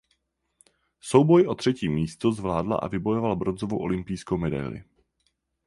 Souboj 1.01 1.45
o 1.47 1.55
třetí 1.55 1.89
místo 1.89 2.31
zvládla 2.31 2.77
a 2.77 2.87
vybojovala 2.87 3.35
bronzovou 3.35 3.79
olympijskou 3.79 4.37
medaili. 4.37 4.83